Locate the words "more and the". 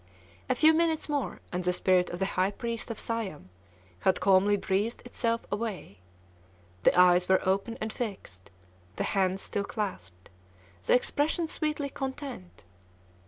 1.07-1.71